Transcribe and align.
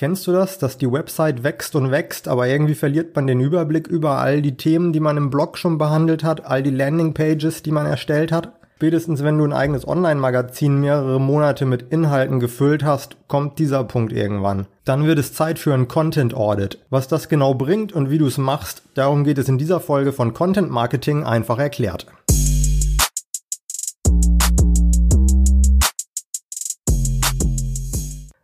Kennst 0.00 0.26
du 0.26 0.32
das, 0.32 0.56
dass 0.56 0.78
die 0.78 0.90
Website 0.90 1.42
wächst 1.42 1.76
und 1.76 1.90
wächst, 1.90 2.26
aber 2.26 2.48
irgendwie 2.48 2.74
verliert 2.74 3.14
man 3.14 3.26
den 3.26 3.38
Überblick 3.38 3.86
über 3.86 4.12
all 4.12 4.40
die 4.40 4.56
Themen, 4.56 4.94
die 4.94 4.98
man 4.98 5.18
im 5.18 5.28
Blog 5.28 5.58
schon 5.58 5.76
behandelt 5.76 6.24
hat, 6.24 6.46
all 6.46 6.62
die 6.62 6.70
Landingpages, 6.70 7.62
die 7.62 7.70
man 7.70 7.84
erstellt 7.84 8.32
hat? 8.32 8.50
Spätestens 8.76 9.22
wenn 9.22 9.36
du 9.36 9.44
ein 9.44 9.52
eigenes 9.52 9.86
Online-Magazin 9.86 10.80
mehrere 10.80 11.20
Monate 11.20 11.66
mit 11.66 11.92
Inhalten 11.92 12.40
gefüllt 12.40 12.82
hast, 12.82 13.18
kommt 13.28 13.58
dieser 13.58 13.84
Punkt 13.84 14.10
irgendwann. 14.10 14.66
Dann 14.86 15.04
wird 15.04 15.18
es 15.18 15.34
Zeit 15.34 15.58
für 15.58 15.74
ein 15.74 15.86
Content 15.86 16.32
Audit. 16.32 16.78
Was 16.88 17.06
das 17.06 17.28
genau 17.28 17.52
bringt 17.52 17.92
und 17.92 18.08
wie 18.08 18.16
du 18.16 18.26
es 18.26 18.38
machst, 18.38 18.82
darum 18.94 19.22
geht 19.22 19.36
es 19.36 19.50
in 19.50 19.58
dieser 19.58 19.80
Folge 19.80 20.12
von 20.12 20.32
Content 20.32 20.70
Marketing 20.70 21.24
einfach 21.24 21.58
erklärt. 21.58 22.06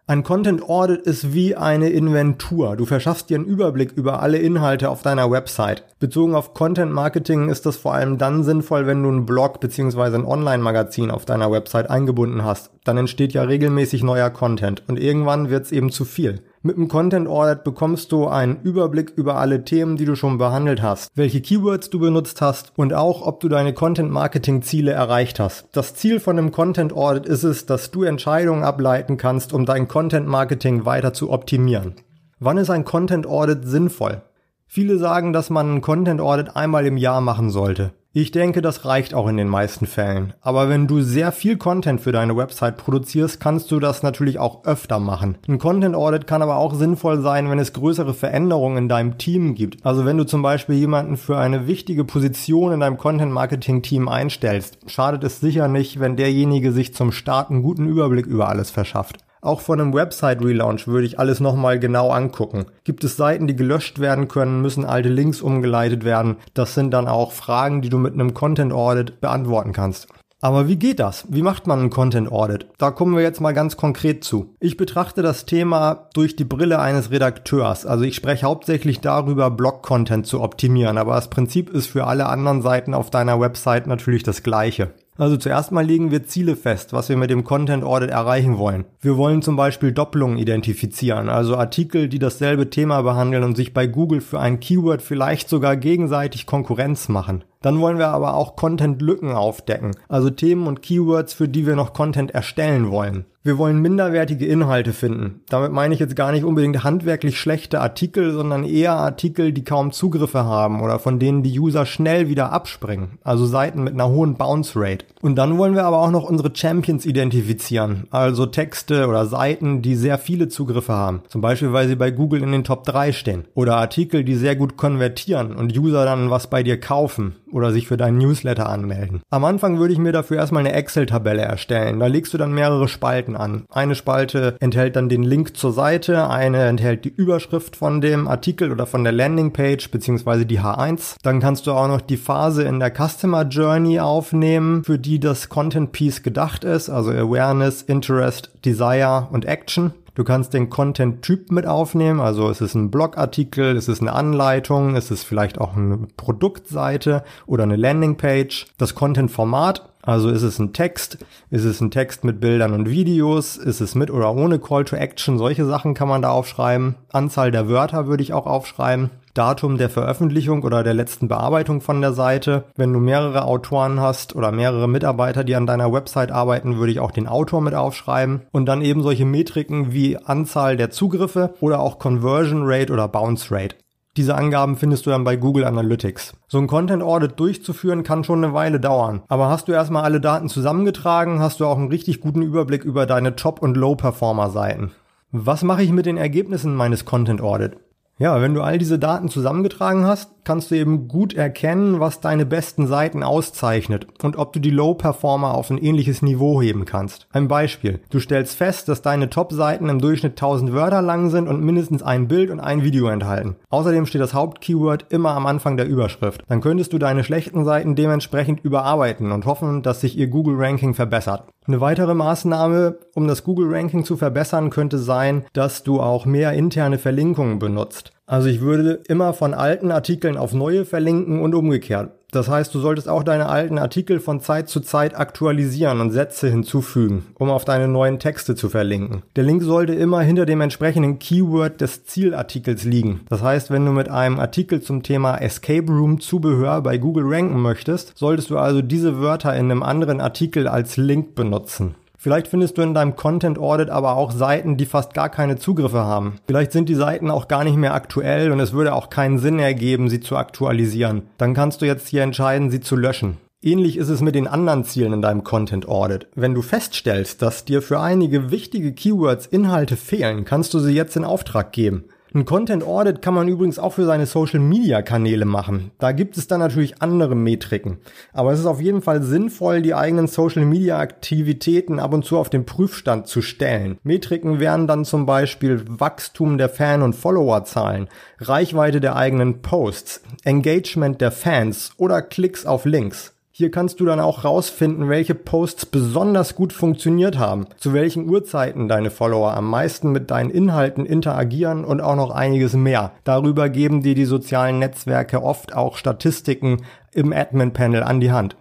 Ein 0.08 0.22
Content 0.22 0.62
Audit 0.62 1.00
ist 1.00 1.34
wie 1.34 1.56
eine 1.56 1.88
Inventur. 1.88 2.76
Du 2.76 2.86
verschaffst 2.86 3.28
dir 3.28 3.38
einen 3.38 3.44
Überblick 3.44 3.90
über 3.90 4.22
alle 4.22 4.38
Inhalte 4.38 4.88
auf 4.88 5.02
deiner 5.02 5.32
Website. 5.32 5.84
Bezogen 5.98 6.36
auf 6.36 6.54
Content 6.54 6.92
Marketing 6.92 7.48
ist 7.48 7.66
das 7.66 7.76
vor 7.76 7.92
allem 7.92 8.16
dann 8.16 8.44
sinnvoll, 8.44 8.86
wenn 8.86 9.02
du 9.02 9.08
einen 9.08 9.26
Blog 9.26 9.58
bzw. 9.58 10.14
ein 10.14 10.24
Online-Magazin 10.24 11.10
auf 11.10 11.24
deiner 11.24 11.50
Website 11.50 11.90
eingebunden 11.90 12.44
hast. 12.44 12.70
Dann 12.84 12.98
entsteht 12.98 13.32
ja 13.32 13.42
regelmäßig 13.42 14.04
neuer 14.04 14.30
Content 14.30 14.84
und 14.86 14.96
irgendwann 14.96 15.50
wird 15.50 15.64
es 15.64 15.72
eben 15.72 15.90
zu 15.90 16.04
viel. 16.04 16.40
Mit 16.66 16.76
dem 16.76 16.88
Content 16.88 17.28
Audit 17.28 17.62
bekommst 17.62 18.10
du 18.10 18.26
einen 18.26 18.60
Überblick 18.60 19.12
über 19.14 19.36
alle 19.36 19.62
Themen, 19.62 19.96
die 19.96 20.04
du 20.04 20.16
schon 20.16 20.36
behandelt 20.36 20.82
hast, 20.82 21.12
welche 21.14 21.40
Keywords 21.40 21.90
du 21.90 22.00
benutzt 22.00 22.40
hast 22.40 22.72
und 22.74 22.92
auch, 22.92 23.24
ob 23.24 23.38
du 23.38 23.48
deine 23.48 23.72
Content 23.72 24.10
Marketing 24.10 24.62
Ziele 24.62 24.90
erreicht 24.90 25.38
hast. 25.38 25.68
Das 25.70 25.94
Ziel 25.94 26.18
von 26.18 26.36
einem 26.36 26.50
Content 26.50 26.92
Audit 26.92 27.24
ist 27.26 27.44
es, 27.44 27.66
dass 27.66 27.92
du 27.92 28.02
Entscheidungen 28.02 28.64
ableiten 28.64 29.16
kannst, 29.16 29.52
um 29.52 29.64
dein 29.64 29.86
Content 29.86 30.26
Marketing 30.26 30.84
weiter 30.84 31.12
zu 31.12 31.30
optimieren. 31.30 31.94
Wann 32.40 32.58
ist 32.58 32.70
ein 32.70 32.84
Content 32.84 33.28
Audit 33.28 33.60
sinnvoll? 33.64 34.22
Viele 34.66 34.98
sagen, 34.98 35.32
dass 35.32 35.50
man 35.50 35.72
ein 35.72 35.82
Content 35.82 36.20
Audit 36.20 36.56
einmal 36.56 36.84
im 36.84 36.96
Jahr 36.96 37.20
machen 37.20 37.50
sollte. 37.50 37.92
Ich 38.18 38.30
denke, 38.30 38.62
das 38.62 38.86
reicht 38.86 39.12
auch 39.12 39.28
in 39.28 39.36
den 39.36 39.46
meisten 39.46 39.84
Fällen. 39.84 40.32
Aber 40.40 40.70
wenn 40.70 40.86
du 40.86 41.02
sehr 41.02 41.32
viel 41.32 41.58
Content 41.58 42.00
für 42.00 42.12
deine 42.12 42.34
Website 42.34 42.78
produzierst, 42.78 43.40
kannst 43.40 43.70
du 43.70 43.78
das 43.78 44.02
natürlich 44.02 44.38
auch 44.38 44.64
öfter 44.64 44.98
machen. 44.98 45.36
Ein 45.46 45.58
Content 45.58 45.94
Audit 45.94 46.26
kann 46.26 46.40
aber 46.40 46.56
auch 46.56 46.72
sinnvoll 46.72 47.20
sein, 47.20 47.50
wenn 47.50 47.58
es 47.58 47.74
größere 47.74 48.14
Veränderungen 48.14 48.78
in 48.78 48.88
deinem 48.88 49.18
Team 49.18 49.54
gibt. 49.54 49.84
Also 49.84 50.06
wenn 50.06 50.16
du 50.16 50.24
zum 50.24 50.40
Beispiel 50.40 50.76
jemanden 50.76 51.18
für 51.18 51.36
eine 51.36 51.66
wichtige 51.66 52.04
Position 52.04 52.72
in 52.72 52.80
deinem 52.80 52.96
Content 52.96 53.32
Marketing 53.32 53.82
Team 53.82 54.08
einstellst, 54.08 54.78
schadet 54.86 55.22
es 55.22 55.40
sicher 55.40 55.68
nicht, 55.68 56.00
wenn 56.00 56.16
derjenige 56.16 56.72
sich 56.72 56.94
zum 56.94 57.12
Start 57.12 57.50
einen 57.50 57.62
guten 57.62 57.86
Überblick 57.86 58.24
über 58.24 58.48
alles 58.48 58.70
verschafft. 58.70 59.25
Auch 59.46 59.60
von 59.60 59.80
einem 59.80 59.94
Website-Relaunch 59.94 60.88
würde 60.88 61.06
ich 61.06 61.20
alles 61.20 61.38
nochmal 61.38 61.78
genau 61.78 62.10
angucken. 62.10 62.66
Gibt 62.82 63.04
es 63.04 63.16
Seiten, 63.16 63.46
die 63.46 63.54
gelöscht 63.54 64.00
werden 64.00 64.26
können, 64.26 64.60
müssen 64.60 64.84
alte 64.84 65.08
Links 65.08 65.40
umgeleitet 65.40 66.04
werden. 66.04 66.38
Das 66.52 66.74
sind 66.74 66.90
dann 66.90 67.06
auch 67.06 67.30
Fragen, 67.30 67.80
die 67.80 67.88
du 67.88 67.96
mit 67.96 68.14
einem 68.14 68.34
Content 68.34 68.72
Audit 68.72 69.20
beantworten 69.20 69.72
kannst. 69.72 70.08
Aber 70.40 70.66
wie 70.66 70.76
geht 70.76 70.98
das? 70.98 71.26
Wie 71.28 71.42
macht 71.42 71.68
man 71.68 71.78
einen 71.78 71.90
Content 71.90 72.32
Audit? 72.32 72.66
Da 72.76 72.90
kommen 72.90 73.14
wir 73.14 73.22
jetzt 73.22 73.40
mal 73.40 73.54
ganz 73.54 73.76
konkret 73.76 74.24
zu. 74.24 74.56
Ich 74.58 74.76
betrachte 74.76 75.22
das 75.22 75.44
Thema 75.44 76.08
durch 76.14 76.34
die 76.34 76.44
Brille 76.44 76.80
eines 76.80 77.12
Redakteurs. 77.12 77.86
Also 77.86 78.02
ich 78.02 78.16
spreche 78.16 78.46
hauptsächlich 78.46 79.00
darüber, 79.00 79.52
Blog-Content 79.52 80.26
zu 80.26 80.42
optimieren. 80.42 80.98
Aber 80.98 81.14
das 81.14 81.30
Prinzip 81.30 81.70
ist 81.70 81.86
für 81.86 82.08
alle 82.08 82.26
anderen 82.26 82.62
Seiten 82.62 82.94
auf 82.94 83.10
deiner 83.10 83.40
Website 83.40 83.86
natürlich 83.86 84.24
das 84.24 84.42
gleiche. 84.42 84.90
Also 85.18 85.36
zuerst 85.38 85.72
mal 85.72 85.84
legen 85.84 86.10
wir 86.10 86.24
Ziele 86.24 86.56
fest, 86.56 86.92
was 86.92 87.08
wir 87.08 87.16
mit 87.16 87.30
dem 87.30 87.42
Content 87.42 87.84
Audit 87.84 88.10
erreichen 88.10 88.58
wollen. 88.58 88.84
Wir 89.00 89.16
wollen 89.16 89.40
zum 89.40 89.56
Beispiel 89.56 89.92
Doppelungen 89.92 90.36
identifizieren, 90.36 91.30
also 91.30 91.56
Artikel, 91.56 92.08
die 92.08 92.18
dasselbe 92.18 92.68
Thema 92.68 93.00
behandeln 93.02 93.42
und 93.42 93.56
sich 93.56 93.72
bei 93.72 93.86
Google 93.86 94.20
für 94.20 94.40
ein 94.40 94.60
Keyword 94.60 95.00
vielleicht 95.00 95.48
sogar 95.48 95.76
gegenseitig 95.76 96.44
Konkurrenz 96.44 97.08
machen. 97.08 97.44
Dann 97.66 97.80
wollen 97.80 97.98
wir 97.98 98.10
aber 98.10 98.34
auch 98.34 98.54
Content-Lücken 98.54 99.32
aufdecken, 99.32 99.90
also 100.08 100.30
Themen 100.30 100.68
und 100.68 100.82
Keywords, 100.82 101.34
für 101.34 101.48
die 101.48 101.66
wir 101.66 101.74
noch 101.74 101.94
Content 101.94 102.30
erstellen 102.30 102.92
wollen. 102.92 103.24
Wir 103.46 103.58
wollen 103.58 103.80
minderwertige 103.80 104.44
Inhalte 104.44 104.92
finden. 104.92 105.42
Damit 105.48 105.70
meine 105.70 105.94
ich 105.94 106.00
jetzt 106.00 106.16
gar 106.16 106.32
nicht 106.32 106.42
unbedingt 106.42 106.82
handwerklich 106.82 107.38
schlechte 107.38 107.80
Artikel, 107.80 108.32
sondern 108.32 108.64
eher 108.64 108.94
Artikel, 108.94 109.52
die 109.52 109.62
kaum 109.62 109.92
Zugriffe 109.92 110.44
haben 110.44 110.80
oder 110.80 110.98
von 110.98 111.20
denen 111.20 111.44
die 111.44 111.56
User 111.56 111.86
schnell 111.86 112.28
wieder 112.28 112.50
abspringen. 112.50 113.18
Also 113.22 113.46
Seiten 113.46 113.84
mit 113.84 113.94
einer 113.94 114.08
hohen 114.08 114.34
Bounce 114.34 114.72
Rate. 114.74 115.04
Und 115.22 115.36
dann 115.36 115.58
wollen 115.58 115.76
wir 115.76 115.84
aber 115.84 116.00
auch 116.00 116.10
noch 116.10 116.28
unsere 116.28 116.50
Champions 116.52 117.06
identifizieren. 117.06 118.08
Also 118.10 118.46
Texte 118.46 119.06
oder 119.06 119.26
Seiten, 119.26 119.80
die 119.80 119.94
sehr 119.94 120.18
viele 120.18 120.48
Zugriffe 120.48 120.94
haben. 120.94 121.22
Zum 121.28 121.40
Beispiel, 121.40 121.72
weil 121.72 121.86
sie 121.86 121.94
bei 121.94 122.10
Google 122.10 122.42
in 122.42 122.50
den 122.50 122.64
Top 122.64 122.82
3 122.82 123.12
stehen. 123.12 123.44
Oder 123.54 123.76
Artikel, 123.76 124.24
die 124.24 124.34
sehr 124.34 124.56
gut 124.56 124.76
konvertieren 124.76 125.54
und 125.54 125.78
User 125.78 126.04
dann 126.04 126.30
was 126.30 126.48
bei 126.48 126.64
dir 126.64 126.80
kaufen 126.80 127.36
oder 127.56 127.72
sich 127.72 127.88
für 127.88 127.96
deinen 127.96 128.18
Newsletter 128.18 128.68
anmelden. 128.68 129.22
Am 129.30 129.44
Anfang 129.44 129.78
würde 129.78 129.94
ich 129.94 129.98
mir 129.98 130.12
dafür 130.12 130.36
erstmal 130.36 130.60
eine 130.60 130.74
Excel-Tabelle 130.74 131.40
erstellen. 131.40 131.98
Da 131.98 132.06
legst 132.06 132.34
du 132.34 132.38
dann 132.38 132.52
mehrere 132.52 132.86
Spalten 132.86 133.34
an. 133.34 133.64
Eine 133.70 133.94
Spalte 133.94 134.56
enthält 134.60 134.94
dann 134.94 135.08
den 135.08 135.22
Link 135.22 135.56
zur 135.56 135.72
Seite, 135.72 136.28
eine 136.28 136.64
enthält 136.64 137.06
die 137.06 137.14
Überschrift 137.14 137.74
von 137.74 138.02
dem 138.02 138.28
Artikel 138.28 138.70
oder 138.70 138.86
von 138.86 139.04
der 139.04 139.14
Landingpage 139.14 139.90
beziehungsweise 139.90 140.44
die 140.44 140.60
H1. 140.60 141.16
Dann 141.22 141.40
kannst 141.40 141.66
du 141.66 141.72
auch 141.72 141.88
noch 141.88 142.02
die 142.02 142.18
Phase 142.18 142.62
in 142.64 142.78
der 142.78 142.92
Customer 142.92 143.44
Journey 143.44 144.00
aufnehmen, 144.00 144.84
für 144.84 144.98
die 144.98 145.18
das 145.18 145.48
Content 145.48 145.92
Piece 145.92 146.22
gedacht 146.22 146.62
ist, 146.62 146.90
also 146.90 147.10
Awareness, 147.10 147.80
Interest, 147.80 148.50
Desire 148.64 149.28
und 149.32 149.46
Action. 149.46 149.94
Du 150.16 150.24
kannst 150.24 150.54
den 150.54 150.70
Content-Typ 150.70 151.52
mit 151.52 151.66
aufnehmen, 151.66 152.20
also 152.20 152.48
es 152.48 152.62
ist 152.62 152.74
ein 152.74 152.90
Blogartikel, 152.90 153.76
es 153.76 153.86
ist 153.86 154.00
eine 154.00 154.14
Anleitung, 154.14 154.96
es 154.96 155.10
ist 155.10 155.24
vielleicht 155.24 155.60
auch 155.60 155.76
eine 155.76 156.08
Produktseite 156.16 157.22
oder 157.44 157.64
eine 157.64 157.76
Landingpage. 157.76 158.66
Das 158.78 158.94
Content-Format, 158.94 159.90
also 160.00 160.30
ist 160.30 160.40
es 160.40 160.58
ein 160.58 160.72
Text, 160.72 161.18
ist 161.50 161.64
es 161.64 161.82
ein 161.82 161.90
Text 161.90 162.24
mit 162.24 162.40
Bildern 162.40 162.72
und 162.72 162.88
Videos, 162.88 163.58
ist 163.58 163.82
es 163.82 163.94
mit 163.94 164.10
oder 164.10 164.34
ohne 164.34 164.58
Call 164.58 164.86
to 164.86 164.96
Action, 164.96 165.36
solche 165.36 165.66
Sachen 165.66 165.92
kann 165.92 166.08
man 166.08 166.22
da 166.22 166.30
aufschreiben. 166.30 166.94
Anzahl 167.12 167.50
der 167.50 167.68
Wörter 167.68 168.06
würde 168.06 168.22
ich 168.22 168.32
auch 168.32 168.46
aufschreiben. 168.46 169.10
Datum 169.36 169.78
der 169.78 169.90
Veröffentlichung 169.90 170.62
oder 170.62 170.82
der 170.82 170.94
letzten 170.94 171.28
Bearbeitung 171.28 171.80
von 171.80 172.00
der 172.00 172.12
Seite. 172.12 172.64
Wenn 172.74 172.92
du 172.92 173.00
mehrere 173.00 173.44
Autoren 173.44 174.00
hast 174.00 174.34
oder 174.34 174.52
mehrere 174.52 174.88
Mitarbeiter, 174.88 175.44
die 175.44 175.54
an 175.54 175.66
deiner 175.66 175.92
Website 175.92 176.32
arbeiten, 176.32 176.78
würde 176.78 176.92
ich 176.92 177.00
auch 177.00 177.10
den 177.10 177.28
Autor 177.28 177.60
mit 177.60 177.74
aufschreiben. 177.74 178.42
Und 178.52 178.66
dann 178.66 178.82
eben 178.82 179.02
solche 179.02 179.26
Metriken 179.26 179.92
wie 179.92 180.16
Anzahl 180.16 180.76
der 180.76 180.90
Zugriffe 180.90 181.54
oder 181.60 181.80
auch 181.80 181.98
Conversion 181.98 182.62
Rate 182.64 182.92
oder 182.92 183.08
Bounce 183.08 183.54
Rate. 183.54 183.76
Diese 184.16 184.34
Angaben 184.34 184.76
findest 184.76 185.04
du 185.04 185.10
dann 185.10 185.24
bei 185.24 185.36
Google 185.36 185.64
Analytics. 185.64 186.32
So 186.48 186.56
ein 186.56 186.68
Content 186.68 187.02
Audit 187.02 187.38
durchzuführen 187.38 188.02
kann 188.02 188.24
schon 188.24 188.42
eine 188.42 188.54
Weile 188.54 188.80
dauern. 188.80 189.22
Aber 189.28 189.50
hast 189.50 189.68
du 189.68 189.72
erstmal 189.72 190.04
alle 190.04 190.22
Daten 190.22 190.48
zusammengetragen, 190.48 191.40
hast 191.40 191.60
du 191.60 191.66
auch 191.66 191.76
einen 191.76 191.88
richtig 191.88 192.22
guten 192.22 192.40
Überblick 192.40 192.84
über 192.84 193.04
deine 193.04 193.36
Top- 193.36 193.60
und 193.60 193.76
Low-Performer-Seiten. 193.76 194.92
Was 195.32 195.62
mache 195.62 195.82
ich 195.82 195.92
mit 195.92 196.06
den 196.06 196.16
Ergebnissen 196.16 196.74
meines 196.74 197.04
Content 197.04 197.42
Audit? 197.42 197.76
Ja, 198.18 198.40
wenn 198.40 198.54
du 198.54 198.62
all 198.62 198.78
diese 198.78 198.98
Daten 198.98 199.28
zusammengetragen 199.28 200.06
hast, 200.06 200.30
kannst 200.46 200.70
du 200.70 200.76
eben 200.76 201.08
gut 201.08 201.34
erkennen, 201.34 202.00
was 202.00 202.20
deine 202.20 202.46
besten 202.46 202.86
Seiten 202.86 203.22
auszeichnet 203.22 204.06
und 204.22 204.38
ob 204.38 204.52
du 204.52 204.60
die 204.60 204.70
Low-Performer 204.70 205.52
auf 205.52 205.70
ein 205.70 205.76
ähnliches 205.76 206.22
Niveau 206.22 206.62
heben 206.62 206.84
kannst. 206.84 207.26
Ein 207.32 207.48
Beispiel. 207.48 208.00
Du 208.10 208.20
stellst 208.20 208.56
fest, 208.56 208.88
dass 208.88 209.02
deine 209.02 209.28
Top-Seiten 209.28 209.88
im 209.88 210.00
Durchschnitt 210.00 210.32
1000 210.32 210.72
Wörter 210.72 211.02
lang 211.02 211.30
sind 211.30 211.48
und 211.48 211.64
mindestens 211.64 212.02
ein 212.02 212.28
Bild 212.28 212.50
und 212.50 212.60
ein 212.60 212.84
Video 212.84 213.08
enthalten. 213.08 213.56
Außerdem 213.70 214.06
steht 214.06 214.20
das 214.20 214.34
Hauptkeyword 214.34 215.06
immer 215.08 215.32
am 215.32 215.46
Anfang 215.46 215.76
der 215.76 215.88
Überschrift. 215.88 216.44
Dann 216.48 216.60
könntest 216.60 216.92
du 216.92 216.98
deine 216.98 217.24
schlechten 217.24 217.64
Seiten 217.64 217.96
dementsprechend 217.96 218.64
überarbeiten 218.64 219.32
und 219.32 219.46
hoffen, 219.46 219.82
dass 219.82 220.00
sich 220.00 220.16
ihr 220.16 220.28
Google-Ranking 220.28 220.94
verbessert. 220.94 221.48
Eine 221.66 221.80
weitere 221.80 222.14
Maßnahme, 222.14 222.98
um 223.16 223.26
das 223.26 223.42
Google-Ranking 223.42 224.04
zu 224.04 224.16
verbessern, 224.16 224.70
könnte 224.70 224.98
sein, 224.98 225.44
dass 225.52 225.82
du 225.82 226.00
auch 226.00 226.24
mehr 226.24 226.52
interne 226.52 226.98
Verlinkungen 226.98 227.58
benutzt. 227.58 228.12
Also 228.26 228.48
ich 228.48 228.60
würde 228.60 229.00
immer 229.08 229.32
von 229.32 229.54
alten 229.54 229.92
Artikeln 229.92 230.36
auf 230.36 230.52
neue 230.52 230.84
verlinken 230.84 231.40
und 231.40 231.54
umgekehrt. 231.54 232.10
Das 232.32 232.48
heißt, 232.48 232.74
du 232.74 232.80
solltest 232.80 233.08
auch 233.08 233.22
deine 233.22 233.46
alten 233.46 233.78
Artikel 233.78 234.18
von 234.18 234.40
Zeit 234.40 234.68
zu 234.68 234.80
Zeit 234.80 235.16
aktualisieren 235.16 236.00
und 236.00 236.10
Sätze 236.10 236.48
hinzufügen, 236.48 237.24
um 237.38 237.50
auf 237.50 237.64
deine 237.64 237.86
neuen 237.86 238.18
Texte 238.18 238.56
zu 238.56 238.68
verlinken. 238.68 239.22
Der 239.36 239.44
Link 239.44 239.62
sollte 239.62 239.94
immer 239.94 240.20
hinter 240.22 240.44
dem 240.44 240.60
entsprechenden 240.60 241.20
Keyword 241.20 241.80
des 241.80 242.04
Zielartikels 242.04 242.84
liegen. 242.84 243.20
Das 243.28 243.42
heißt, 243.42 243.70
wenn 243.70 243.86
du 243.86 243.92
mit 243.92 244.10
einem 244.10 244.40
Artikel 244.40 244.82
zum 244.82 245.04
Thema 245.04 245.36
Escape 245.38 245.86
Room 245.86 246.20
Zubehör 246.20 246.82
bei 246.82 246.98
Google 246.98 247.24
ranken 247.26 247.60
möchtest, 247.62 248.12
solltest 248.16 248.50
du 248.50 248.58
also 248.58 248.82
diese 248.82 249.20
Wörter 249.20 249.54
in 249.54 249.70
einem 249.70 249.84
anderen 249.84 250.20
Artikel 250.20 250.66
als 250.66 250.96
Link 250.96 251.36
benutzen. 251.36 251.94
Vielleicht 252.26 252.48
findest 252.48 252.76
du 252.76 252.82
in 252.82 252.92
deinem 252.92 253.14
Content 253.14 253.56
Audit 253.56 253.88
aber 253.88 254.16
auch 254.16 254.32
Seiten, 254.32 254.76
die 254.76 254.86
fast 254.86 255.14
gar 255.14 255.28
keine 255.28 255.58
Zugriffe 255.58 256.00
haben. 256.00 256.40
Vielleicht 256.48 256.72
sind 256.72 256.88
die 256.88 256.96
Seiten 256.96 257.30
auch 257.30 257.46
gar 257.46 257.62
nicht 257.62 257.76
mehr 257.76 257.94
aktuell 257.94 258.50
und 258.50 258.58
es 258.58 258.72
würde 258.72 258.96
auch 258.96 259.10
keinen 259.10 259.38
Sinn 259.38 259.60
ergeben, 259.60 260.10
sie 260.10 260.18
zu 260.18 260.36
aktualisieren. 260.36 261.22
Dann 261.38 261.54
kannst 261.54 261.82
du 261.82 261.86
jetzt 261.86 262.08
hier 262.08 262.24
entscheiden, 262.24 262.72
sie 262.72 262.80
zu 262.80 262.96
löschen. 262.96 263.36
Ähnlich 263.62 263.96
ist 263.96 264.08
es 264.08 264.22
mit 264.22 264.34
den 264.34 264.48
anderen 264.48 264.82
Zielen 264.82 265.12
in 265.12 265.22
deinem 265.22 265.44
Content 265.44 265.86
Audit. 265.86 266.26
Wenn 266.34 266.52
du 266.52 266.62
feststellst, 266.62 267.42
dass 267.42 267.64
dir 267.64 267.80
für 267.80 268.00
einige 268.00 268.50
wichtige 268.50 268.92
Keywords 268.92 269.46
Inhalte 269.46 269.96
fehlen, 269.96 270.44
kannst 270.44 270.74
du 270.74 270.80
sie 270.80 270.94
jetzt 270.94 271.14
in 271.16 271.24
Auftrag 271.24 271.70
geben. 271.70 272.06
Ein 272.36 272.44
Content 272.44 272.84
Audit 272.84 273.22
kann 273.22 273.32
man 273.32 273.48
übrigens 273.48 273.78
auch 273.78 273.94
für 273.94 274.04
seine 274.04 274.26
Social 274.26 274.60
Media 274.60 275.00
Kanäle 275.00 275.46
machen. 275.46 275.92
Da 275.98 276.12
gibt 276.12 276.36
es 276.36 276.46
dann 276.46 276.60
natürlich 276.60 277.00
andere 277.00 277.34
Metriken. 277.34 277.96
Aber 278.34 278.52
es 278.52 278.60
ist 278.60 278.66
auf 278.66 278.78
jeden 278.78 279.00
Fall 279.00 279.22
sinnvoll, 279.22 279.80
die 279.80 279.94
eigenen 279.94 280.26
Social 280.26 280.66
Media 280.66 280.98
Aktivitäten 280.98 281.98
ab 281.98 282.12
und 282.12 282.26
zu 282.26 282.36
auf 282.36 282.50
den 282.50 282.66
Prüfstand 282.66 283.26
zu 283.26 283.40
stellen. 283.40 283.96
Metriken 284.02 284.60
wären 284.60 284.86
dann 284.86 285.06
zum 285.06 285.24
Beispiel 285.24 285.82
Wachstum 285.88 286.58
der 286.58 286.68
Fan- 286.68 287.00
und 287.00 287.14
Followerzahlen, 287.14 288.06
Reichweite 288.38 289.00
der 289.00 289.16
eigenen 289.16 289.62
Posts, 289.62 290.20
Engagement 290.44 291.22
der 291.22 291.32
Fans 291.32 291.92
oder 291.96 292.20
Klicks 292.20 292.66
auf 292.66 292.84
Links. 292.84 293.35
Hier 293.58 293.70
kannst 293.70 294.00
du 294.00 294.04
dann 294.04 294.20
auch 294.20 294.44
rausfinden, 294.44 295.08
welche 295.08 295.34
Posts 295.34 295.86
besonders 295.86 296.56
gut 296.56 296.74
funktioniert 296.74 297.38
haben, 297.38 297.64
zu 297.78 297.94
welchen 297.94 298.28
Uhrzeiten 298.28 298.86
deine 298.86 299.10
Follower 299.10 299.54
am 299.54 299.70
meisten 299.70 300.12
mit 300.12 300.30
deinen 300.30 300.50
Inhalten 300.50 301.06
interagieren 301.06 301.86
und 301.86 302.02
auch 302.02 302.16
noch 302.16 302.32
einiges 302.32 302.74
mehr. 302.74 303.12
Darüber 303.24 303.70
geben 303.70 304.02
dir 304.02 304.14
die 304.14 304.26
sozialen 304.26 304.78
Netzwerke 304.78 305.42
oft 305.42 305.74
auch 305.74 305.96
Statistiken 305.96 306.84
im 307.14 307.32
Admin-Panel 307.32 308.02
an 308.02 308.20
die 308.20 308.30
Hand. 308.30 308.58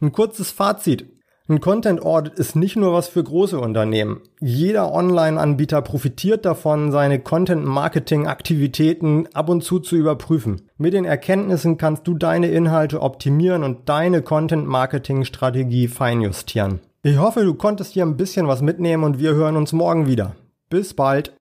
Ein 0.00 0.10
kurzes 0.10 0.50
Fazit. 0.50 1.19
Ein 1.50 1.60
Content 1.60 2.06
Audit 2.06 2.34
ist 2.34 2.54
nicht 2.54 2.76
nur 2.76 2.92
was 2.92 3.08
für 3.08 3.24
große 3.24 3.58
Unternehmen. 3.58 4.20
Jeder 4.38 4.92
Online-Anbieter 4.92 5.82
profitiert 5.82 6.44
davon, 6.44 6.92
seine 6.92 7.18
Content-Marketing-Aktivitäten 7.18 9.26
ab 9.34 9.48
und 9.48 9.64
zu 9.64 9.80
zu 9.80 9.96
überprüfen. 9.96 10.62
Mit 10.78 10.92
den 10.92 11.04
Erkenntnissen 11.04 11.76
kannst 11.76 12.06
du 12.06 12.14
deine 12.14 12.46
Inhalte 12.46 13.02
optimieren 13.02 13.64
und 13.64 13.88
deine 13.88 14.22
Content-Marketing-Strategie 14.22 15.88
feinjustieren. 15.88 16.78
Ich 17.02 17.18
hoffe, 17.18 17.42
du 17.42 17.54
konntest 17.54 17.94
hier 17.94 18.04
ein 18.04 18.16
bisschen 18.16 18.46
was 18.46 18.62
mitnehmen 18.62 19.02
und 19.02 19.18
wir 19.18 19.34
hören 19.34 19.56
uns 19.56 19.72
morgen 19.72 20.06
wieder. 20.06 20.36
Bis 20.68 20.94
bald! 20.94 21.32